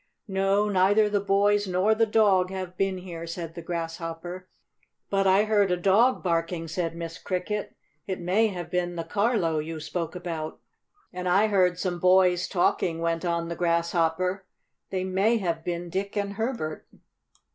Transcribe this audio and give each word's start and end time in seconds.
"No, 0.27 0.67
neither 0.67 1.11
the 1.11 1.19
boys 1.19 1.67
nor 1.67 1.93
the 1.93 2.07
dog 2.07 2.49
have 2.49 2.75
been 2.75 2.97
here," 2.97 3.27
said 3.27 3.53
the 3.53 3.61
Grasshopper. 3.61 4.49
"But 5.11 5.27
I 5.27 5.43
heard 5.43 5.69
a 5.69 5.77
dog 5.77 6.23
barking," 6.23 6.67
said 6.67 6.95
Miss 6.95 7.19
Cricket. 7.19 7.75
"It 8.07 8.19
may 8.19 8.47
have 8.47 8.71
been 8.71 8.95
the 8.95 9.03
Carlo 9.03 9.59
you 9.59 9.79
spoke 9.79 10.15
about." 10.15 10.59
"And 11.13 11.29
I 11.29 11.45
heard 11.49 11.77
some 11.77 11.99
boys 11.99 12.47
talking," 12.47 12.97
went 12.97 13.23
on 13.23 13.47
the 13.47 13.55
Grasshopper. 13.55 14.47
"They 14.89 15.03
may 15.03 15.37
have 15.37 15.63
been 15.63 15.87
Dick 15.87 16.17
and 16.17 16.33
Herbert. 16.33 16.87